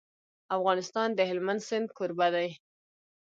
افغانستان 0.57 1.09
د 1.13 1.19
هلمند 1.29 1.61
سیند 1.67 1.87
کوربه 1.97 2.27
دی. 2.35 2.49